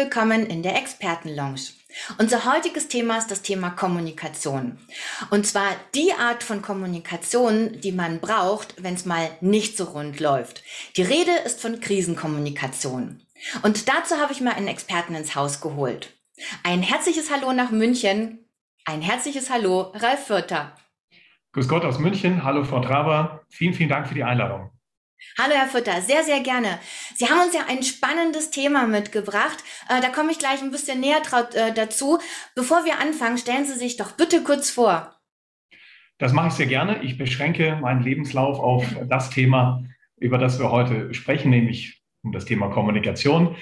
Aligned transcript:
willkommen 0.00 0.46
in 0.46 0.62
der 0.62 0.78
Expertenlounge. 0.78 1.60
Unser 2.16 2.46
heutiges 2.46 2.88
Thema 2.88 3.18
ist 3.18 3.30
das 3.30 3.42
Thema 3.42 3.68
Kommunikation. 3.68 4.78
Und 5.28 5.46
zwar 5.46 5.76
die 5.94 6.14
Art 6.18 6.42
von 6.42 6.62
Kommunikation, 6.62 7.78
die 7.82 7.92
man 7.92 8.18
braucht, 8.18 8.82
wenn 8.82 8.94
es 8.94 9.04
mal 9.04 9.28
nicht 9.42 9.76
so 9.76 9.84
rund 9.84 10.18
läuft. 10.18 10.62
Die 10.96 11.02
Rede 11.02 11.32
ist 11.44 11.60
von 11.60 11.80
Krisenkommunikation. 11.80 13.20
Und 13.62 13.90
dazu 13.90 14.16
habe 14.16 14.32
ich 14.32 14.40
mir 14.40 14.54
einen 14.54 14.68
Experten 14.68 15.14
ins 15.14 15.34
Haus 15.34 15.60
geholt. 15.60 16.14
Ein 16.62 16.80
herzliches 16.80 17.30
Hallo 17.30 17.52
nach 17.52 17.70
München. 17.70 18.38
Ein 18.86 19.02
herzliches 19.02 19.50
Hallo, 19.50 19.92
Ralf 19.94 20.24
Fürther. 20.24 20.74
Grüß 21.52 21.68
Gott 21.68 21.84
aus 21.84 21.98
München. 21.98 22.42
Hallo, 22.42 22.64
Frau 22.64 22.80
Traber. 22.80 23.44
Vielen, 23.50 23.74
vielen 23.74 23.90
Dank 23.90 24.08
für 24.08 24.14
die 24.14 24.24
Einladung. 24.24 24.70
Hallo 25.38 25.54
Herr 25.54 25.68
Fütter, 25.68 26.00
sehr, 26.02 26.22
sehr 26.22 26.40
gerne. 26.40 26.78
Sie 27.14 27.26
haben 27.26 27.40
uns 27.40 27.54
ja 27.54 27.62
ein 27.68 27.82
spannendes 27.82 28.50
Thema 28.50 28.86
mitgebracht. 28.86 29.62
Äh, 29.88 30.00
da 30.00 30.08
komme 30.08 30.32
ich 30.32 30.38
gleich 30.38 30.62
ein 30.62 30.70
bisschen 30.70 31.00
näher 31.00 31.22
äh, 31.54 31.72
dazu. 31.72 32.18
Bevor 32.54 32.84
wir 32.84 32.98
anfangen, 32.98 33.38
stellen 33.38 33.64
Sie 33.64 33.78
sich 33.78 33.96
doch 33.96 34.12
bitte 34.12 34.42
kurz 34.42 34.70
vor. 34.70 35.16
Das 36.18 36.32
mache 36.32 36.48
ich 36.48 36.54
sehr 36.54 36.66
gerne. 36.66 37.02
Ich 37.02 37.16
beschränke 37.16 37.76
meinen 37.80 38.02
Lebenslauf 38.02 38.58
auf 38.58 38.84
das 39.08 39.30
Thema, 39.30 39.84
über 40.18 40.36
das 40.36 40.58
wir 40.58 40.70
heute 40.70 41.14
sprechen, 41.14 41.50
nämlich 41.50 42.02
um 42.22 42.32
das 42.32 42.44
Thema 42.44 42.68
Kommunikation. 42.68 43.56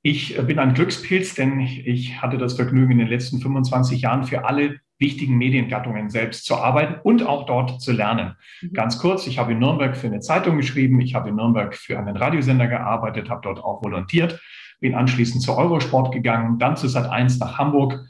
Ich 0.00 0.36
bin 0.36 0.58
ein 0.58 0.74
Glückspilz, 0.74 1.34
denn 1.34 1.60
ich 1.60 2.22
hatte 2.22 2.38
das 2.38 2.54
Vergnügen, 2.54 2.92
in 2.92 2.98
den 2.98 3.08
letzten 3.08 3.40
25 3.40 4.00
Jahren 4.00 4.24
für 4.24 4.46
alle 4.46 4.80
wichtigen 4.98 5.38
Mediengattungen 5.38 6.10
selbst 6.10 6.44
zu 6.44 6.56
arbeiten 6.56 6.96
und 7.02 7.24
auch 7.24 7.46
dort 7.46 7.80
zu 7.80 7.92
lernen. 7.92 8.34
Mhm. 8.60 8.72
Ganz 8.72 8.98
kurz, 8.98 9.26
ich 9.26 9.38
habe 9.38 9.52
in 9.52 9.58
Nürnberg 9.58 9.96
für 9.96 10.08
eine 10.08 10.20
Zeitung 10.20 10.56
geschrieben, 10.56 11.00
ich 11.00 11.14
habe 11.14 11.28
in 11.28 11.36
Nürnberg 11.36 11.74
für 11.74 11.98
einen 11.98 12.16
Radiosender 12.16 12.66
gearbeitet, 12.66 13.30
habe 13.30 13.40
dort 13.42 13.62
auch 13.62 13.82
volontiert, 13.82 14.40
bin 14.80 14.94
anschließend 14.94 15.42
zu 15.42 15.56
Eurosport 15.56 16.12
gegangen, 16.12 16.58
dann 16.58 16.76
zu 16.76 16.86
Sat1 16.86 17.38
nach 17.38 17.58
Hamburg. 17.58 18.00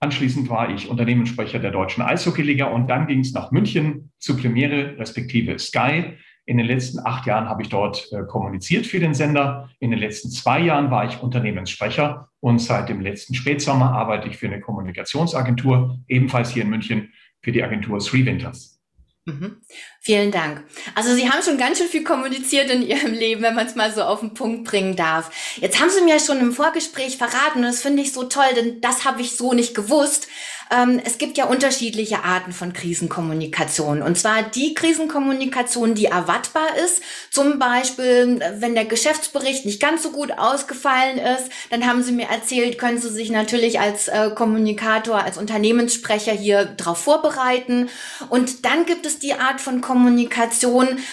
Anschließend 0.00 0.48
war 0.48 0.70
ich 0.70 0.88
Unternehmenssprecher 0.88 1.58
der 1.58 1.72
Deutschen 1.72 2.02
Eishockeyliga 2.02 2.66
und 2.66 2.88
dann 2.88 3.08
ging 3.08 3.20
es 3.20 3.32
nach 3.32 3.50
München 3.50 4.12
zu 4.18 4.36
Premiere 4.36 4.96
respektive 4.98 5.58
Sky. 5.58 6.16
In 6.48 6.56
den 6.56 6.64
letzten 6.64 7.00
acht 7.00 7.26
Jahren 7.26 7.46
habe 7.46 7.60
ich 7.60 7.68
dort 7.68 8.10
äh, 8.10 8.22
kommuniziert 8.22 8.86
für 8.86 8.98
den 8.98 9.12
Sender. 9.12 9.68
In 9.80 9.90
den 9.90 10.00
letzten 10.00 10.30
zwei 10.30 10.58
Jahren 10.60 10.90
war 10.90 11.04
ich 11.04 11.22
Unternehmenssprecher 11.22 12.30
und 12.40 12.58
seit 12.58 12.88
dem 12.88 13.02
letzten 13.02 13.34
Spätsommer 13.34 13.92
arbeite 13.92 14.28
ich 14.28 14.38
für 14.38 14.46
eine 14.46 14.58
Kommunikationsagentur, 14.58 15.98
ebenfalls 16.08 16.48
hier 16.48 16.62
in 16.62 16.70
München, 16.70 17.12
für 17.42 17.52
die 17.52 17.62
Agentur 17.62 17.98
Three 17.98 18.24
Winters. 18.24 18.80
Mhm. 19.26 19.58
Vielen 20.08 20.32
Dank. 20.32 20.62
Also 20.94 21.14
Sie 21.14 21.28
haben 21.28 21.42
schon 21.42 21.58
ganz 21.58 21.76
schön 21.76 21.86
viel 21.86 22.02
kommuniziert 22.02 22.70
in 22.70 22.80
Ihrem 22.80 23.12
Leben, 23.12 23.42
wenn 23.42 23.54
man 23.54 23.66
es 23.66 23.74
mal 23.74 23.92
so 23.92 24.00
auf 24.00 24.20
den 24.20 24.32
Punkt 24.32 24.64
bringen 24.64 24.96
darf. 24.96 25.30
Jetzt 25.56 25.78
haben 25.78 25.90
Sie 25.90 26.00
mir 26.00 26.18
schon 26.18 26.40
im 26.40 26.54
Vorgespräch 26.54 27.18
verraten 27.18 27.58
und 27.58 27.64
das 27.64 27.82
finde 27.82 28.00
ich 28.00 28.14
so 28.14 28.24
toll, 28.24 28.46
denn 28.56 28.80
das 28.80 29.04
habe 29.04 29.20
ich 29.20 29.36
so 29.36 29.52
nicht 29.52 29.74
gewusst. 29.74 30.26
Ähm, 30.70 31.00
es 31.04 31.18
gibt 31.18 31.38
ja 31.38 31.46
unterschiedliche 31.46 32.24
Arten 32.24 32.52
von 32.52 32.72
Krisenkommunikation. 32.72 34.02
Und 34.02 34.18
zwar 34.18 34.42
die 34.42 34.74
Krisenkommunikation, 34.74 35.94
die 35.94 36.06
erwartbar 36.06 36.76
ist. 36.84 37.02
Zum 37.30 37.58
Beispiel, 37.58 38.40
wenn 38.58 38.74
der 38.74 38.84
Geschäftsbericht 38.84 39.64
nicht 39.64 39.80
ganz 39.80 40.02
so 40.02 40.10
gut 40.10 40.32
ausgefallen 40.32 41.18
ist, 41.18 41.50
dann 41.70 41.86
haben 41.86 42.02
Sie 42.02 42.12
mir 42.12 42.28
erzählt, 42.28 42.78
können 42.78 42.98
Sie 42.98 43.10
sich 43.10 43.30
natürlich 43.30 43.80
als 43.80 44.08
äh, 44.08 44.30
Kommunikator, 44.34 45.22
als 45.22 45.38
Unternehmenssprecher 45.38 46.32
hier 46.32 46.66
darauf 46.66 46.98
vorbereiten. 46.98 47.88
Und 48.28 48.64
dann 48.64 48.84
gibt 48.84 49.06
es 49.06 49.18
die 49.18 49.34
Art 49.34 49.60
von 49.60 49.80
Kommunikation, 49.80 49.97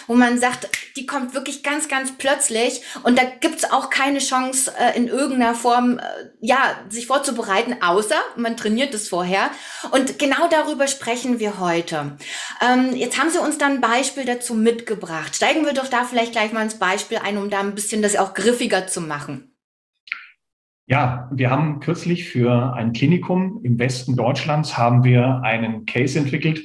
wo 0.07 0.15
man 0.15 0.39
sagt, 0.39 0.69
die 0.95 1.05
kommt 1.05 1.33
wirklich 1.33 1.63
ganz, 1.63 1.87
ganz 1.87 2.17
plötzlich 2.17 2.81
und 3.03 3.17
da 3.17 3.23
gibt 3.23 3.55
es 3.55 3.71
auch 3.71 3.89
keine 3.89 4.19
Chance 4.19 4.71
äh, 4.79 4.97
in 4.97 5.07
irgendeiner 5.07 5.55
Form, 5.55 5.99
äh, 5.99 6.01
ja, 6.41 6.57
sich 6.89 7.07
vorzubereiten, 7.07 7.77
außer 7.81 8.15
man 8.37 8.57
trainiert 8.57 8.93
es 8.93 9.09
vorher 9.09 9.49
und 9.91 10.19
genau 10.19 10.47
darüber 10.49 10.87
sprechen 10.87 11.39
wir 11.39 11.59
heute. 11.59 12.17
Ähm, 12.61 12.95
jetzt 12.95 13.19
haben 13.19 13.29
Sie 13.29 13.39
uns 13.39 13.57
dann 13.57 13.73
ein 13.73 13.81
Beispiel 13.81 14.25
dazu 14.25 14.53
mitgebracht. 14.53 15.35
Steigen 15.35 15.65
wir 15.65 15.73
doch 15.73 15.87
da 15.87 16.03
vielleicht 16.03 16.31
gleich 16.31 16.53
mal 16.53 16.63
ins 16.63 16.79
Beispiel 16.79 17.17
ein, 17.17 17.37
um 17.37 17.49
da 17.49 17.59
ein 17.59 17.75
bisschen 17.75 18.01
das 18.01 18.15
auch 18.15 18.33
griffiger 18.33 18.87
zu 18.87 19.01
machen. 19.01 19.51
Ja, 20.87 21.29
wir 21.33 21.49
haben 21.49 21.79
kürzlich 21.79 22.29
für 22.29 22.73
ein 22.75 22.93
Klinikum 22.93 23.61
im 23.63 23.79
Westen 23.79 24.15
Deutschlands 24.15 24.77
haben 24.77 25.03
wir 25.03 25.41
einen 25.43 25.87
Case 25.87 26.17
entwickelt, 26.17 26.61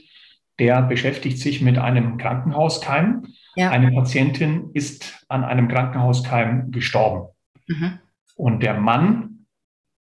der 0.60 0.82
beschäftigt 0.82 1.38
sich 1.38 1.62
mit 1.62 1.78
einem 1.78 2.18
Krankenhauskeim. 2.18 3.26
Ja. 3.56 3.70
Eine 3.70 3.90
Patientin 3.90 4.70
ist 4.74 5.24
an 5.28 5.42
einem 5.42 5.68
Krankenhauskeim 5.68 6.70
gestorben. 6.70 7.34
Mhm. 7.66 7.98
Und 8.36 8.62
der 8.62 8.78
Mann 8.78 9.46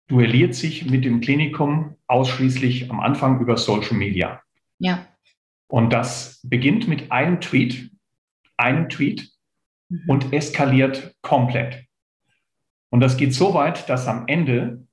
duelliert 0.09 0.55
sich 0.55 0.91
mit 0.91 1.05
dem 1.05 1.21
Klinikum 1.21 1.95
ausschließlich 2.09 2.91
am 2.91 2.99
Anfang 2.99 3.41
über 3.41 3.57
Social 3.57 3.97
Media. 3.97 4.43
Ja. 4.79 5.07
Und 5.69 5.93
das 5.93 6.41
beginnt 6.43 6.89
mit 6.89 7.13
einem 7.13 7.41
Tweet, 7.41 7.91
einem 8.57 8.89
Tweet 8.89 9.31
mhm. 9.89 10.03
und 10.09 10.33
eskaliert 10.33 11.15
komplett. 11.23 11.85
Und 12.91 13.01
das 13.01 13.17
geht 13.17 13.33
so 13.33 13.55
weit, 13.55 13.89
dass 13.89 14.09
am 14.09 14.27
Ende 14.27 14.87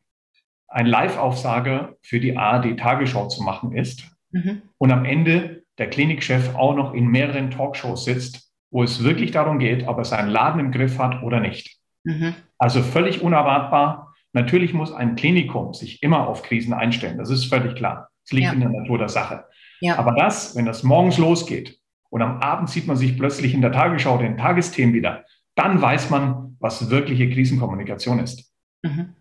ein 0.68 0.86
Live-Aufsage 0.86 1.98
für 2.02 2.20
die 2.20 2.38
ARD 2.38 2.78
Tagesschau 2.78 3.30
zu 3.30 3.42
machen 3.42 3.76
ist 3.76 4.15
mhm. 4.36 4.62
und 4.78 4.92
am 4.92 5.06
Ende 5.06 5.64
der 5.78 5.90
Klinikchef 5.90 6.56
auch 6.56 6.76
noch 6.76 6.94
in 6.94 7.08
mehreren 7.08 7.52
Talkshows 7.52 8.06
sitzt, 8.06 8.52
wo 8.72 8.84
es 8.84 9.04
wirklich 9.04 9.32
darum 9.32 9.60
geht, 9.60 9.88
ob 9.88 9.98
er 9.98 10.06
seinen 10.06 10.30
Laden 10.30 10.60
im 10.60 10.72
Griff 10.72 11.00
hat 11.00 11.24
oder 11.24 11.40
nicht. 11.40 11.78
Mhm. 12.04 12.36
Also 12.58 12.82
völlig 12.82 13.22
unerwartbar 13.22 14.06
Natürlich 14.36 14.74
muss 14.74 14.92
ein 14.92 15.16
Klinikum 15.16 15.74
sich 15.74 16.04
immer 16.04 16.28
auf 16.28 16.44
Krisen 16.44 16.74
einstellen. 16.74 17.18
Das 17.18 17.30
ist 17.30 17.46
völlig 17.46 17.74
klar. 17.76 18.10
Es 18.26 18.34
liegt 18.34 18.48
ja. 18.48 18.52
in 18.52 18.60
der 18.60 18.70
Natur 18.70 18.98
der 18.98 19.08
Sache. 19.08 19.46
Ja. 19.80 19.98
Aber 19.98 20.12
das, 20.12 20.58
wenn 20.58 20.66
das 20.66 20.84
morgens 20.84 21.18
losgeht 21.18 21.80
und 22.10 22.22
am 22.22 22.42
Abend 22.42 22.70
sieht 22.70 22.86
man 22.86 22.98
sich 22.98 23.18
plötzlich 23.18 23.54
in 23.54 23.62
der 23.62 23.72
Tagesschau 23.72 24.18
den 24.18 24.36
Tagesthemen 24.36 24.94
wieder, 24.94 25.24
dann 25.56 25.82
weiß 25.82 26.10
man, 26.10 26.58
was 26.60 26.90
wirkliche 26.90 27.30
Krisenkommunikation 27.30 28.20
ist. 28.20 28.52
Mhm. 28.84 29.16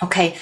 Okay, 0.00 0.32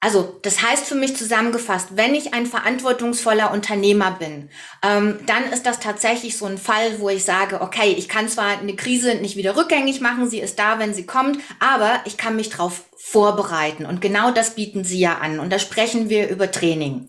also 0.00 0.38
das 0.42 0.62
heißt 0.62 0.86
für 0.86 0.94
mich 0.94 1.16
zusammengefasst, 1.16 1.88
wenn 1.96 2.14
ich 2.14 2.32
ein 2.32 2.46
verantwortungsvoller 2.46 3.50
Unternehmer 3.52 4.12
bin, 4.12 4.48
ähm, 4.82 5.18
dann 5.26 5.50
ist 5.52 5.66
das 5.66 5.80
tatsächlich 5.80 6.36
so 6.36 6.46
ein 6.46 6.58
Fall, 6.58 7.00
wo 7.00 7.08
ich 7.08 7.24
sage, 7.24 7.60
okay, 7.60 7.94
ich 7.98 8.08
kann 8.08 8.28
zwar 8.28 8.58
eine 8.58 8.76
Krise 8.76 9.16
nicht 9.16 9.36
wieder 9.36 9.56
rückgängig 9.56 10.00
machen, 10.00 10.30
sie 10.30 10.40
ist 10.40 10.58
da, 10.58 10.78
wenn 10.78 10.94
sie 10.94 11.04
kommt, 11.04 11.38
aber 11.58 12.00
ich 12.04 12.16
kann 12.16 12.36
mich 12.36 12.50
darauf 12.50 12.84
vorbereiten. 12.96 13.86
Und 13.86 14.00
genau 14.00 14.32
das 14.32 14.54
bieten 14.54 14.84
Sie 14.84 14.98
ja 14.98 15.18
an. 15.18 15.38
Und 15.38 15.50
da 15.50 15.58
sprechen 15.58 16.08
wir 16.10 16.28
über 16.28 16.50
Training. 16.50 17.08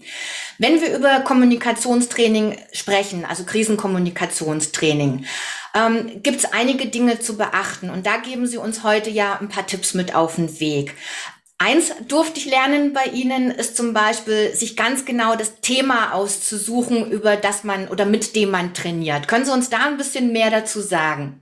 Wenn 0.57 0.79
wir 0.81 0.95
über 0.95 1.19
Kommunikationstraining 1.21 2.57
sprechen, 2.71 3.25
also 3.25 3.43
Krisenkommunikationstraining, 3.43 5.25
ähm, 5.73 6.21
gibt 6.23 6.37
es 6.37 6.53
einige 6.53 6.85
Dinge 6.85 7.19
zu 7.19 7.37
beachten. 7.37 7.89
Und 7.89 8.05
da 8.05 8.17
geben 8.17 8.45
Sie 8.47 8.57
uns 8.57 8.83
heute 8.83 9.09
ja 9.09 9.39
ein 9.41 9.49
paar 9.49 9.65
Tipps 9.65 9.93
mit 9.93 10.15
auf 10.15 10.35
den 10.35 10.59
Weg. 10.59 10.95
Eins 11.61 11.93
durfte 12.07 12.39
ich 12.39 12.49
lernen 12.49 12.93
bei 12.93 13.11
Ihnen, 13.11 13.51
ist 13.51 13.75
zum 13.75 13.93
Beispiel, 13.93 14.55
sich 14.55 14.77
ganz 14.77 15.03
genau 15.03 15.35
das 15.35 15.59
Thema 15.59 16.13
auszusuchen, 16.13 17.11
über 17.11 17.35
das 17.35 17.65
man 17.65 17.89
oder 17.89 18.05
mit 18.05 18.33
dem 18.37 18.51
man 18.51 18.73
trainiert. 18.73 19.27
Können 19.27 19.43
Sie 19.43 19.51
uns 19.51 19.69
da 19.69 19.85
ein 19.85 19.97
bisschen 19.97 20.31
mehr 20.31 20.51
dazu 20.51 20.79
sagen? 20.79 21.41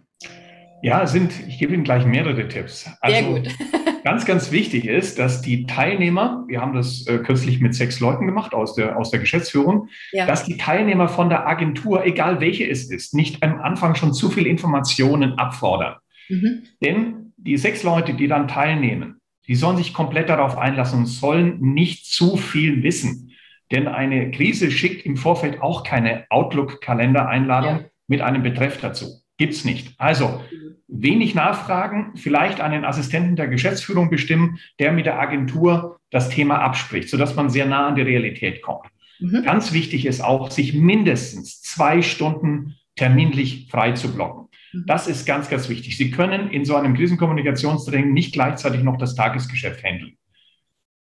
Ja, 0.81 1.05
sind, 1.05 1.33
ich 1.47 1.59
gebe 1.59 1.75
Ihnen 1.75 1.83
gleich 1.83 2.03
mehrere 2.03 2.47
Tipps. 2.47 2.89
Also, 2.99 3.15
Sehr 3.15 3.41
gut. 3.41 3.49
ganz, 4.03 4.25
ganz 4.25 4.51
wichtig 4.51 4.85
ist, 4.85 5.19
dass 5.19 5.43
die 5.43 5.67
Teilnehmer, 5.67 6.45
wir 6.47 6.61
haben 6.61 6.73
das 6.73 7.05
äh, 7.05 7.19
kürzlich 7.19 7.61
mit 7.61 7.75
sechs 7.75 7.99
Leuten 7.99 8.25
gemacht 8.25 8.55
aus 8.55 8.73
der, 8.73 8.97
aus 8.97 9.11
der 9.11 9.19
Geschäftsführung, 9.19 9.89
ja. 10.13 10.25
dass 10.25 10.45
die 10.45 10.57
Teilnehmer 10.57 11.09
von 11.09 11.29
der 11.29 11.47
Agentur, 11.47 12.05
egal 12.05 12.41
welche 12.41 12.67
es 12.67 12.89
ist, 12.89 13.13
nicht 13.13 13.43
am 13.43 13.59
Anfang 13.61 13.93
schon 13.93 14.13
zu 14.13 14.31
viel 14.31 14.47
Informationen 14.47 15.33
abfordern. 15.37 15.97
Mhm. 16.27 16.63
Denn 16.83 17.33
die 17.37 17.57
sechs 17.57 17.83
Leute, 17.83 18.15
die 18.15 18.27
dann 18.27 18.47
teilnehmen, 18.47 19.16
die 19.47 19.55
sollen 19.55 19.77
sich 19.77 19.93
komplett 19.93 20.29
darauf 20.29 20.57
einlassen 20.57 20.99
und 20.99 21.05
sollen 21.05 21.59
nicht 21.59 22.05
zu 22.05 22.37
viel 22.37 22.83
wissen. 22.83 23.31
Denn 23.71 23.87
eine 23.87 24.31
Krise 24.31 24.71
schickt 24.71 25.05
im 25.05 25.17
Vorfeld 25.17 25.61
auch 25.61 25.83
keine 25.83 26.25
Outlook-Kalendereinladung 26.29 27.79
ja. 27.79 27.85
mit 28.07 28.21
einem 28.21 28.43
Betreff 28.43 28.79
dazu. 28.79 29.21
Gibt's 29.37 29.65
nicht. 29.65 29.93
Also 29.97 30.41
wenig 30.87 31.35
nachfragen, 31.35 32.13
vielleicht 32.15 32.61
einen 32.61 32.85
Assistenten 32.85 33.35
der 33.35 33.47
Geschäftsführung 33.47 34.09
bestimmen, 34.09 34.59
der 34.79 34.91
mit 34.93 35.05
der 35.05 35.19
Agentur 35.19 35.99
das 36.09 36.29
Thema 36.29 36.59
abspricht, 36.59 37.09
sodass 37.09 37.35
man 37.35 37.49
sehr 37.49 37.65
nah 37.65 37.87
an 37.87 37.95
die 37.95 38.01
Realität 38.01 38.61
kommt. 38.61 38.87
Mhm. 39.19 39.43
Ganz 39.43 39.73
wichtig 39.73 40.05
ist 40.05 40.21
auch, 40.21 40.49
sich 40.49 40.73
mindestens 40.73 41.61
zwei 41.61 42.01
Stunden 42.01 42.75
terminlich 42.95 43.67
frei 43.69 43.91
zu 43.91 44.13
blocken. 44.13 44.46
Mhm. 44.73 44.85
Das 44.85 45.07
ist 45.07 45.25
ganz, 45.25 45.49
ganz 45.49 45.69
wichtig. 45.69 45.97
Sie 45.97 46.11
können 46.11 46.49
in 46.51 46.65
so 46.65 46.75
einem 46.75 46.95
Krisenkommunikationstraining 46.95 48.13
nicht 48.13 48.33
gleichzeitig 48.33 48.83
noch 48.83 48.97
das 48.97 49.15
Tagesgeschäft 49.15 49.83
handeln. 49.83 50.17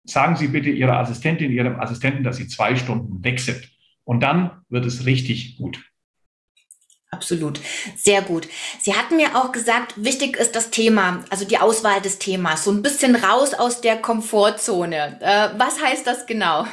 Sagen 0.06 0.35
Sie 0.35 0.47
bitte 0.47 0.69
Ihrer 0.69 0.97
Assistentin, 1.00 1.51
Ihrem 1.51 1.79
Assistenten, 1.79 2.23
dass 2.23 2.38
Sie 2.38 2.47
zwei 2.47 2.75
Stunden 2.75 3.23
weg 3.23 3.39
sind. 3.39 3.69
Und 4.03 4.21
dann 4.21 4.63
wird 4.69 4.85
es 4.85 5.06
richtig 5.06 5.57
gut. 5.57 5.79
Absolut. 7.11 7.59
Sehr 7.95 8.21
gut. 8.21 8.47
Sie 8.79 8.94
hatten 8.94 9.17
mir 9.17 9.35
auch 9.35 9.51
gesagt, 9.51 9.94
wichtig 9.97 10.38
ist 10.38 10.55
das 10.55 10.69
Thema, 10.69 11.23
also 11.29 11.44
die 11.44 11.57
Auswahl 11.57 12.01
des 12.01 12.19
Themas, 12.19 12.63
so 12.63 12.71
ein 12.71 12.83
bisschen 12.83 13.15
raus 13.15 13.53
aus 13.55 13.81
der 13.81 13.97
Komfortzone. 13.97 15.19
Äh, 15.19 15.50
was 15.59 15.81
heißt 15.81 16.05
das 16.05 16.27
genau? 16.27 16.65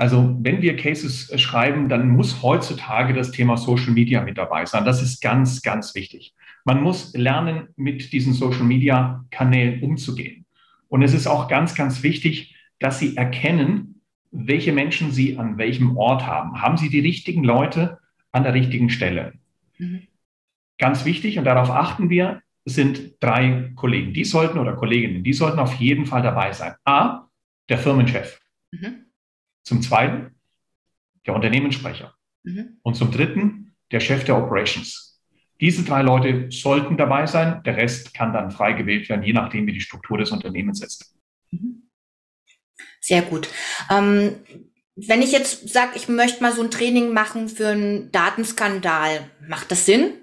Also 0.00 0.34
wenn 0.40 0.62
wir 0.62 0.76
Cases 0.76 1.30
schreiben, 1.38 1.90
dann 1.90 2.08
muss 2.08 2.42
heutzutage 2.42 3.12
das 3.12 3.32
Thema 3.32 3.58
Social 3.58 3.90
Media 3.90 4.22
mit 4.22 4.38
dabei 4.38 4.64
sein. 4.64 4.86
Das 4.86 5.02
ist 5.02 5.20
ganz, 5.20 5.60
ganz 5.60 5.94
wichtig. 5.94 6.34
Man 6.64 6.82
muss 6.82 7.12
lernen, 7.12 7.68
mit 7.76 8.10
diesen 8.10 8.32
Social 8.32 8.62
Media 8.62 9.26
Kanälen 9.30 9.82
umzugehen. 9.82 10.46
Und 10.88 11.02
es 11.02 11.12
ist 11.12 11.26
auch 11.26 11.48
ganz, 11.48 11.74
ganz 11.74 12.02
wichtig, 12.02 12.56
dass 12.78 12.98
Sie 12.98 13.18
erkennen, 13.18 14.00
welche 14.30 14.72
Menschen 14.72 15.12
Sie 15.12 15.36
an 15.36 15.58
welchem 15.58 15.98
Ort 15.98 16.26
haben. 16.26 16.62
Haben 16.62 16.78
Sie 16.78 16.88
die 16.88 17.00
richtigen 17.00 17.44
Leute 17.44 17.98
an 18.32 18.42
der 18.42 18.54
richtigen 18.54 18.88
Stelle? 18.88 19.34
Mhm. 19.76 20.04
Ganz 20.78 21.04
wichtig, 21.04 21.38
und 21.38 21.44
darauf 21.44 21.68
achten 21.68 22.08
wir, 22.08 22.40
sind 22.64 23.22
drei 23.22 23.70
Kollegen. 23.74 24.14
Die 24.14 24.24
sollten 24.24 24.58
oder 24.58 24.76
Kolleginnen, 24.76 25.24
die 25.24 25.34
sollten 25.34 25.58
auf 25.58 25.74
jeden 25.74 26.06
Fall 26.06 26.22
dabei 26.22 26.54
sein. 26.54 26.72
A, 26.86 27.26
der 27.68 27.76
Firmenchef. 27.76 28.40
Mhm. 28.70 29.09
Zum 29.70 29.82
zweiten, 29.82 30.34
der 31.24 31.36
Unternehmenssprecher. 31.36 32.12
Mhm. 32.42 32.78
Und 32.82 32.94
zum 32.96 33.12
dritten, 33.12 33.76
der 33.92 34.00
Chef 34.00 34.24
der 34.24 34.36
Operations. 34.36 35.22
Diese 35.60 35.84
drei 35.84 36.02
Leute 36.02 36.50
sollten 36.50 36.96
dabei 36.96 37.26
sein. 37.26 37.62
Der 37.62 37.76
Rest 37.76 38.12
kann 38.12 38.32
dann 38.32 38.50
frei 38.50 38.72
gewählt 38.72 39.08
werden, 39.08 39.22
je 39.22 39.32
nachdem, 39.32 39.68
wie 39.68 39.72
die 39.72 39.80
Struktur 39.80 40.18
des 40.18 40.32
Unternehmens 40.32 40.82
ist. 40.82 41.14
Mhm. 41.52 41.88
Sehr 43.00 43.22
gut. 43.22 43.48
Ähm, 43.88 44.40
wenn 44.96 45.22
ich 45.22 45.30
jetzt 45.30 45.68
sage, 45.68 45.92
ich 45.94 46.08
möchte 46.08 46.42
mal 46.42 46.52
so 46.52 46.62
ein 46.62 46.72
Training 46.72 47.12
machen 47.12 47.48
für 47.48 47.68
einen 47.68 48.10
Datenskandal, 48.10 49.30
macht 49.46 49.70
das 49.70 49.86
Sinn? 49.86 50.14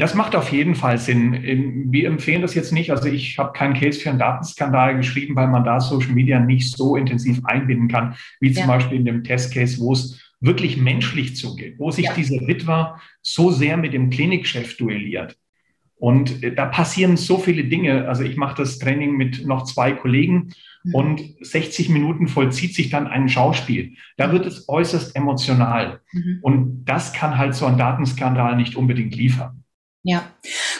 Das 0.00 0.14
macht 0.14 0.34
auf 0.34 0.50
jeden 0.50 0.76
Fall 0.76 0.96
Sinn. 0.96 1.92
Wir 1.92 2.08
empfehlen 2.08 2.40
das 2.40 2.54
jetzt 2.54 2.72
nicht. 2.72 2.90
Also 2.90 3.08
ich 3.08 3.38
habe 3.38 3.52
keinen 3.52 3.74
Case 3.74 4.00
für 4.00 4.08
einen 4.08 4.18
Datenskandal 4.18 4.96
geschrieben, 4.96 5.36
weil 5.36 5.48
man 5.48 5.62
da 5.62 5.78
Social 5.78 6.12
Media 6.12 6.40
nicht 6.40 6.74
so 6.74 6.96
intensiv 6.96 7.44
einbinden 7.44 7.88
kann, 7.88 8.14
wie 8.40 8.50
zum 8.50 8.62
ja. 8.62 8.66
Beispiel 8.68 8.96
in 8.96 9.04
dem 9.04 9.24
Testcase, 9.24 9.78
wo 9.78 9.92
es 9.92 10.18
wirklich 10.40 10.78
menschlich 10.78 11.36
zugeht, 11.36 11.74
wo 11.76 11.90
sich 11.90 12.06
ja. 12.06 12.14
dieser 12.14 12.46
Witwer 12.46 12.98
so 13.20 13.50
sehr 13.50 13.76
mit 13.76 13.92
dem 13.92 14.08
Klinikchef 14.08 14.78
duelliert. 14.78 15.36
Und 15.96 16.42
äh, 16.42 16.54
da 16.54 16.64
passieren 16.64 17.18
so 17.18 17.36
viele 17.36 17.64
Dinge. 17.64 18.08
Also 18.08 18.22
ich 18.22 18.38
mache 18.38 18.56
das 18.56 18.78
Training 18.78 19.18
mit 19.18 19.46
noch 19.46 19.64
zwei 19.64 19.92
Kollegen 19.92 20.54
mhm. 20.82 20.94
und 20.94 21.22
60 21.42 21.90
Minuten 21.90 22.26
vollzieht 22.26 22.74
sich 22.74 22.88
dann 22.88 23.06
ein 23.06 23.28
Schauspiel. 23.28 23.96
Da 24.16 24.32
wird 24.32 24.46
es 24.46 24.66
äußerst 24.66 25.14
emotional. 25.14 26.00
Mhm. 26.12 26.38
Und 26.40 26.84
das 26.86 27.12
kann 27.12 27.36
halt 27.36 27.54
so 27.54 27.66
ein 27.66 27.76
Datenskandal 27.76 28.56
nicht 28.56 28.76
unbedingt 28.76 29.14
liefern. 29.14 29.59
Ja. 30.02 30.24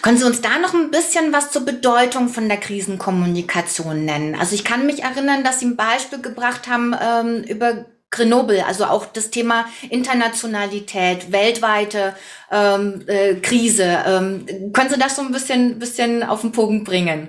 Können 0.02 0.16
Sie 0.16 0.24
uns 0.24 0.40
da 0.40 0.58
noch 0.58 0.72
ein 0.72 0.90
bisschen 0.90 1.32
was 1.32 1.50
zur 1.50 1.64
Bedeutung 1.64 2.28
von 2.28 2.48
der 2.48 2.56
Krisenkommunikation 2.56 4.04
nennen? 4.04 4.34
Also 4.34 4.54
ich 4.54 4.64
kann 4.64 4.86
mich 4.86 5.02
erinnern, 5.02 5.44
dass 5.44 5.60
Sie 5.60 5.66
ein 5.66 5.76
Beispiel 5.76 6.22
gebracht 6.22 6.68
haben 6.68 6.94
ähm, 7.00 7.44
über 7.44 7.84
Grenoble, 8.10 8.66
also 8.66 8.86
auch 8.86 9.06
das 9.06 9.30
Thema 9.30 9.66
Internationalität, 9.88 11.30
weltweite 11.30 12.14
ähm, 12.50 13.04
äh, 13.06 13.36
Krise. 13.36 13.98
Ähm, 14.06 14.46
können 14.72 14.90
Sie 14.90 14.98
das 14.98 15.16
so 15.16 15.22
ein 15.22 15.32
bisschen, 15.32 15.78
bisschen 15.78 16.24
auf 16.24 16.40
den 16.40 16.52
Punkt 16.52 16.86
bringen? 16.86 17.28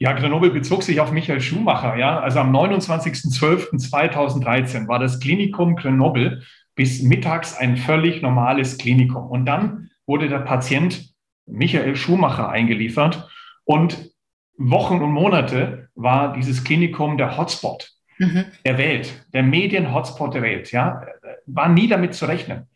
Ja, 0.00 0.12
Grenoble 0.12 0.50
bezog 0.50 0.82
sich 0.82 1.00
auf 1.00 1.12
Michael 1.12 1.40
Schumacher. 1.40 1.96
Ja, 1.96 2.20
also 2.20 2.40
am 2.40 2.54
29.12.2013 2.54 4.86
war 4.86 4.98
das 4.98 5.18
Klinikum 5.18 5.76
Grenoble 5.76 6.42
bis 6.74 7.02
mittags 7.02 7.56
ein 7.56 7.76
völlig 7.76 8.22
normales 8.22 8.78
Klinikum. 8.78 9.30
Und 9.30 9.44
dann 9.46 9.90
wurde 10.06 10.28
der 10.28 10.38
Patient 10.38 11.07
Michael 11.48 11.96
Schumacher 11.96 12.48
eingeliefert 12.48 13.28
und 13.64 14.10
Wochen 14.56 15.00
und 15.00 15.12
Monate 15.12 15.88
war 15.94 16.32
dieses 16.34 16.64
Klinikum 16.64 17.16
der 17.16 17.36
Hotspot 17.36 17.92
mhm. 18.18 18.46
der 18.64 18.78
Welt, 18.78 19.26
der 19.32 19.42
Medien-Hotspot 19.42 20.34
der 20.34 20.42
Welt, 20.42 20.72
ja, 20.72 21.02
war 21.46 21.68
nie 21.68 21.88
damit 21.88 22.14
zu 22.14 22.26
rechnen. 22.26 22.66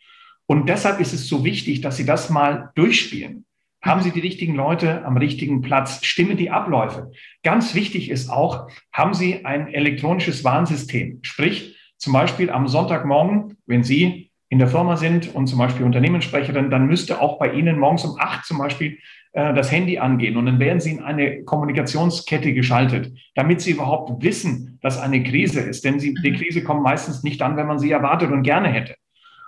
Und 0.47 0.69
deshalb 0.69 1.01
ist 1.01 1.13
es 1.13 1.29
so 1.29 1.45
wichtig, 1.45 1.81
dass 1.81 1.97
Sie 1.97 2.07
das 2.07 2.31
mal 2.31 2.71
durchspielen. 2.75 3.45
Haben 3.81 4.03
Sie 4.03 4.13
die 4.13 4.21
richtigen 4.21 4.55
Leute 4.55 5.05
am 5.05 5.17
richtigen 5.17 5.61
Platz? 5.61 6.05
Stimmen 6.05 6.37
die 6.37 6.51
Abläufe? 6.51 7.11
Ganz 7.43 7.75
wichtig 7.75 8.11
ist 8.11 8.31
auch, 8.31 8.69
haben 8.93 9.15
Sie 9.15 9.45
ein 9.45 9.67
elektronisches 9.73 10.45
Warnsystem? 10.45 11.19
Sprich, 11.23 11.77
zum 11.97 12.13
Beispiel 12.13 12.51
am 12.51 12.69
Sonntagmorgen, 12.69 13.57
wenn 13.67 13.83
Sie 13.83 14.32
in 14.53 14.59
der 14.59 14.69
Firma 14.69 14.99
sind 14.99 15.35
und 15.35 15.47
zum 15.47 15.59
Beispiel 15.59 15.87
Unternehmenssprecherin, 15.87 16.69
dann 16.69 16.87
müsste 16.87 17.23
auch 17.23 17.39
bei 17.39 17.53
Ihnen 17.53 17.79
morgens 17.79 18.05
um 18.05 18.19
acht 18.21 18.45
zum 18.45 18.59
Beispiel 18.59 18.99
äh, 19.33 19.55
das 19.55 19.73
Handy 19.73 19.97
angehen 19.99 20.37
und 20.37 20.45
dann 20.45 20.59
werden 20.59 20.79
Sie 20.79 20.91
in 20.91 21.03
eine 21.03 21.43
Kommunikationskette 21.45 22.53
geschaltet, 22.53 23.11
damit 23.35 23.63
Sie 23.63 23.71
überhaupt 23.71 24.23
wissen, 24.23 24.79
dass 24.83 25.01
eine 25.01 25.23
Krise 25.23 25.61
ist. 25.61 25.87
Denn 25.87 25.99
sie, 25.99 26.13
die 26.23 26.33
mhm. 26.33 26.37
Krise 26.37 26.63
kommt 26.63 26.83
meistens 26.83 27.23
nicht 27.23 27.41
an, 27.41 27.57
wenn 27.57 27.67
man 27.67 27.79
sie 27.79 27.91
erwartet 27.91 28.31
und 28.31 28.43
gerne 28.43 28.69
hätte. 28.69 28.95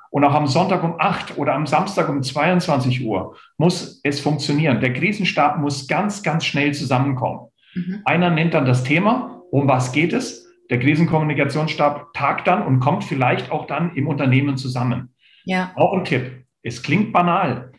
Und 0.08 0.24
auch 0.24 0.32
am 0.32 0.46
Sonntag 0.46 0.82
um 0.82 0.94
8 0.98 1.36
oder 1.36 1.52
am 1.52 1.66
Samstag 1.66 2.08
um 2.08 2.22
22 2.22 3.04
Uhr 3.04 3.36
muss 3.58 4.00
es 4.04 4.20
funktionieren. 4.20 4.80
Der 4.80 4.94
Krisenstab 4.94 5.58
muss 5.58 5.86
ganz, 5.86 6.22
ganz 6.22 6.46
schnell 6.46 6.72
zusammenkommen. 6.72 7.50
Mhm. 7.74 8.00
Einer 8.06 8.30
nennt 8.30 8.54
dann 8.54 8.64
das 8.64 8.84
Thema, 8.84 9.42
um 9.50 9.68
was 9.68 9.92
geht 9.92 10.14
es? 10.14 10.44
Der 10.70 10.81
Krisenkommunikationsstab 10.81 12.14
tagt 12.14 12.46
dann 12.46 12.62
und 12.62 12.81
kommt 12.81 13.05
vielleicht 13.05 13.50
auch 13.50 13.66
dann 13.66 13.94
im 13.96 14.08
Unternehmen 14.08 14.56
zusammen. 14.56 15.14
Ja. 15.44 15.72
Auch 15.76 15.93
ein 15.93 16.05
Tipp. 16.05 16.44
Es 16.62 16.82
klingt 16.82 17.12
banal, 17.12 17.72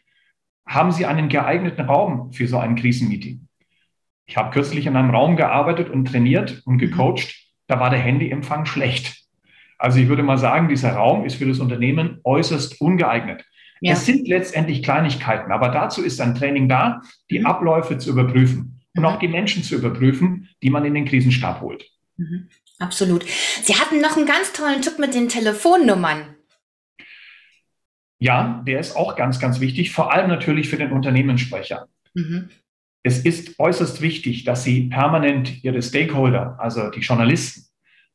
haben 0.68 0.92
Sie 0.92 1.06
einen 1.06 1.30
geeigneten 1.30 1.86
Raum 1.86 2.32
für 2.32 2.48
so 2.48 2.58
ein 2.58 2.76
Krisenmeeting? 2.76 3.48
Ich 4.26 4.38
habe 4.38 4.52
kürzlich 4.52 4.88
in 4.88 4.96
einem 4.96 5.12
Raum 5.12 5.36
gearbeitet 5.36 5.90
und 5.90 6.06
trainiert 6.06 6.62
und 6.66 6.80
gecoacht. 6.80 7.36
Da 7.68 7.80
war 7.80 7.90
der 7.90 8.00
Handyempfang 8.00 8.66
schlecht. 8.66 9.26
Also 9.78 10.00
ich 10.00 10.08
würde 10.08 10.24
mal 10.24 10.38
sagen, 10.38 10.68
dieser 10.68 10.94
Raum 10.94 11.26
ist 11.26 11.36
für 11.36 11.46
das 11.46 11.60
Unternehmen 11.60 12.20
äußerst 12.24 12.82
ungeeignet. 12.82 13.46
Ja. 13.82 13.94
Es 13.94 14.06
sind 14.06 14.28
letztendlich 14.28 14.82
Kleinigkeiten, 14.82 15.52
aber 15.52 15.70
dazu 15.70 16.04
ist 16.04 16.22
ein 16.22 16.34
Training 16.34 16.70
da, 16.70 17.02
die 17.30 17.40
mhm. 17.40 17.46
Abläufe 17.46 17.98
zu 17.98 18.12
überprüfen 18.12 18.82
und 18.96 19.02
mhm. 19.02 19.06
auch 19.06 19.20
die 19.20 19.28
Menschen 19.28 19.64
zu 19.64 19.76
überprüfen, 19.76 20.50
die 20.64 20.70
man 20.70 20.86
in 20.86 20.94
den 20.94 21.06
Krisenstab 21.06 21.62
holt. 21.62 21.86
Absolut. 22.80 23.26
Sie 23.64 23.76
hatten 23.76 24.02
noch 24.02 24.18
einen 24.18 24.26
ganz 24.26 24.52
tollen 24.54 24.82
Tipp 24.82 25.00
mit 25.00 25.14
den 25.14 25.30
Telefonnummern. 25.30 26.36
Ja, 28.20 28.64
der 28.66 28.80
ist 28.80 28.96
auch 28.96 29.16
ganz, 29.16 29.40
ganz 29.40 29.60
wichtig, 29.60 29.92
vor 29.92 30.12
allem 30.14 30.30
natürlich 30.30 30.70
für 30.70 30.78
den 30.78 30.92
Unternehmenssprecher. 30.92 31.88
Mhm. 32.14 32.50
Es 33.04 33.20
ist 33.20 33.60
äußerst 33.60 34.02
wichtig, 34.02 34.46
dass 34.46 34.64
Sie 34.64 34.90
permanent 34.90 35.64
Ihre 35.64 35.82
Stakeholder, 35.82 36.58
also 36.60 36.90
die 36.90 37.02
Journalisten, 37.02 37.66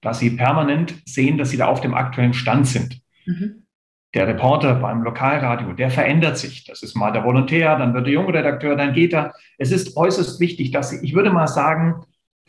dass 0.01 0.19
Sie 0.19 0.31
permanent 0.31 0.95
sehen, 1.05 1.39
dass 1.39 1.51
Sie 1.51 1.59
da 1.59 1.67
auf 1.67 1.81
dem 1.81 1.95
aktuellen 1.95 2.35
Stand 2.35 2.67
sind. 2.67 3.01
Mhm. 3.25 3.67
Der 4.15 4.27
Reporter 4.27 4.75
beim 4.75 5.03
Lokalradio, 5.03 5.75
der 5.75 5.91
verändert 5.91 6.39
sich. 6.39 6.65
Das 6.65 6.83
ist 6.83 6.97
mal 6.97 7.13
der 7.13 7.23
Volontär, 7.23 7.79
dann 7.79 7.95
wird 7.95 8.07
der 8.07 8.15
junge 8.15 8.35
Redakteur, 8.35 8.75
dann 8.75 8.93
geht 8.93 9.13
er. 9.13 9.33
Es 9.59 9.71
ist 9.71 9.97
äußerst 9.97 10.41
wichtig, 10.41 10.73
dass 10.73 10.91
Sie, 10.91 10.99
ich 11.05 11.15
würde 11.15 11.31
mal 11.31 11.47
sagen, 11.47 12.03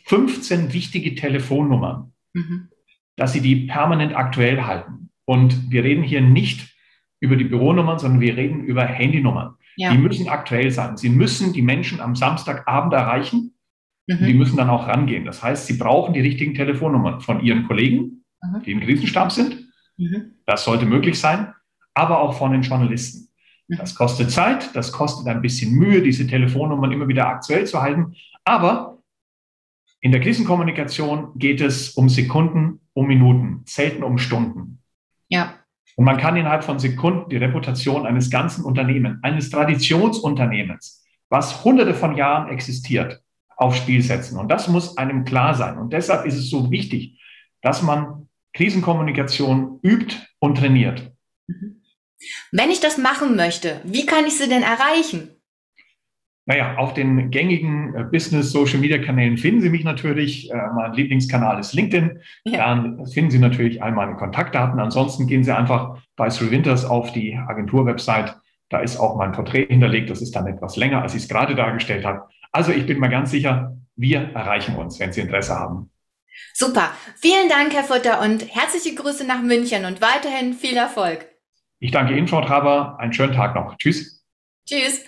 15 0.05 0.74
wichtige 0.74 1.15
Telefonnummern, 1.15 2.13
mhm. 2.34 2.70
dass 3.15 3.34
Sie 3.34 3.41
die 3.41 3.67
permanent 3.67 4.15
aktuell 4.15 4.63
halten. 4.63 5.10
Und 5.25 5.72
wir 5.72 5.84
reden 5.84 6.03
hier 6.03 6.22
nicht 6.22 6.75
über 7.20 7.36
die 7.36 7.46
Büronummern, 7.46 8.00
sondern 8.00 8.22
wir 8.22 8.36
reden 8.36 8.63
über 8.63 8.84
Handynummern. 8.84 9.55
Ja. 9.77 9.91
Die 9.91 9.98
müssen 9.98 10.27
aktuell 10.27 10.72
sein. 10.72 10.98
Sie 10.98 11.10
müssen 11.10 11.53
die 11.53 11.62
Menschen 11.62 12.01
am 12.01 12.15
Samstagabend 12.15 12.93
erreichen. 12.93 13.53
Mhm. 14.08 14.25
Die 14.25 14.34
müssen 14.34 14.58
dann 14.58 14.70
auch 14.70 14.88
rangehen. 14.88 15.25
Das 15.25 15.41
heißt, 15.41 15.67
sie 15.67 15.77
brauchen 15.77 16.13
die 16.13 16.20
richtigen 16.20 16.55
Telefonnummern 16.55 17.22
von 17.22 17.41
ihren 17.41 17.67
Kollegen, 17.67 18.24
mhm. 18.41 18.63
die 18.65 18.72
im 18.72 18.81
Krisenstab 18.81 19.31
sind. 19.31 19.67
Mhm. 19.98 20.34
Das 20.46 20.65
sollte 20.65 20.86
möglich 20.86 21.20
sein, 21.20 21.53
aber 21.93 22.20
auch 22.20 22.34
von 22.34 22.51
den 22.51 22.63
Journalisten. 22.63 23.29
Mhm. 23.67 23.77
Das 23.77 23.96
kostet 23.96 24.31
Zeit, 24.31 24.75
das 24.75 24.91
kostet 24.91 25.27
ein 25.27 25.41
bisschen 25.41 25.74
Mühe, 25.74 26.01
diese 26.01 26.27
Telefonnummern 26.27 26.91
immer 26.91 27.08
wieder 27.08 27.27
aktuell 27.27 27.65
zu 27.65 27.81
halten. 27.81 28.15
Aber 28.43 28.91
in 30.01 30.12
der 30.12 30.20
Krisenkommunikation 30.20 31.31
geht 31.36 31.62
es 31.62 31.91
um 31.91 32.10
Sekunden, 32.10 32.81
um 32.93 33.08
Minuten, 33.08 33.63
selten 33.65 34.03
um 34.03 34.17
Stunden. 34.17 34.81
Ja. 35.29 35.60
Und 35.96 36.05
man 36.05 36.17
kann 36.17 36.36
innerhalb 36.36 36.63
von 36.63 36.79
Sekunden 36.79 37.29
die 37.29 37.38
Reputation 37.38 38.08
eines 38.08 38.31
ganzen 38.31 38.65
Unternehmens, 38.65 39.20
eines 39.22 39.51
Traditionsunternehmens, 39.51 41.05
was 41.29 41.63
hunderte 41.63 41.93
von 41.93 42.15
Jahren 42.15 42.50
existiert, 42.50 43.22
aufs 43.55 43.77
Spiel 43.77 44.01
setzen. 44.01 44.39
Und 44.39 44.50
das 44.50 44.67
muss 44.67 44.98
einem 44.98 45.24
klar 45.24 45.53
sein. 45.53 45.77
Und 45.77 45.93
deshalb 45.93 46.25
ist 46.25 46.36
es 46.36 46.50
so 46.50 46.72
wichtig, 46.72 47.22
dass 47.62 47.84
man 47.84 48.27
Krisenkommunikation 48.53 49.79
übt 49.84 50.15
und 50.39 50.58
trainiert. 50.58 51.12
Wenn 52.51 52.72
ich 52.72 52.79
das 52.79 52.98
machen 52.98 53.36
möchte, 53.36 53.81
wie 53.84 54.05
kann 54.05 54.25
ich 54.25 54.38
sie 54.38 54.50
denn 54.50 54.63
erreichen? 54.63 55.29
Naja, 56.46 56.76
auf 56.78 56.94
den 56.94 57.30
gängigen 57.30 57.94
äh, 57.94 58.04
Business-Social-Media-Kanälen 58.04 59.38
finden 59.38 59.62
Sie 59.62 59.70
mich 59.70 59.84
natürlich. 59.84 60.52
Äh, 60.52 60.56
mein 60.76 60.94
Lieblingskanal 60.94 61.60
ist 61.60 61.74
LinkedIn. 61.74 62.20
Ja. 62.46 62.58
Dann 62.58 63.06
finden 63.06 63.32
Sie 63.32 63.40
natürlich 63.40 63.84
all 63.84 63.92
meine 63.92 64.16
Kontaktdaten. 64.16 64.80
Ansonsten 64.80 65.28
gehen 65.28 65.44
Sie 65.44 65.56
einfach 65.56 66.00
bei 66.16 66.30
Three 66.30 66.52
Winters 66.52 66.84
auf 66.86 67.12
die 67.14 67.36
Agentur-Website. 67.36 68.36
Da 68.70 68.80
ist 68.80 68.98
auch 68.98 69.18
mein 69.18 69.34
Porträt 69.34 69.68
hinterlegt. 69.68 70.10
Das 70.10 70.22
ist 70.22 70.36
dann 70.36 70.48
etwas 70.48 70.78
länger, 70.78 71.02
als 71.02 71.14
ich 71.14 71.24
es 71.24 71.30
gerade 71.30 71.56
dargestellt 71.56 72.06
habe. 72.06 72.24
Also 72.52 72.72
ich 72.72 72.86
bin 72.86 73.00
mal 73.00 73.10
ganz 73.10 73.32
sicher, 73.32 73.78
wir 73.96 74.32
erreichen 74.34 74.76
uns, 74.76 75.00
wenn 75.00 75.14
Sie 75.14 75.22
Interesse 75.22 75.58
haben. 75.58 75.92
Super. 76.54 76.92
Vielen 77.18 77.50
Dank, 77.50 77.74
Herr 77.74 77.84
Futter, 77.84 78.22
und 78.22 78.44
herzliche 78.54 78.96
Grüße 78.96 79.26
nach 79.28 79.42
München 79.42 79.86
und 79.86 80.02
weiterhin 80.02 80.54
viel 80.54 80.76
Erfolg. 80.76 81.28
Ich 81.80 81.92
danke 81.92 82.16
Ihnen, 82.18 82.28
Frau 82.28 82.42
Traber. 82.42 82.98
Einen 83.00 83.14
schönen 83.14 83.34
Tag 83.34 83.56
noch. 83.56 83.78
Tschüss. 83.78 84.24
Tschüss. 84.66 85.04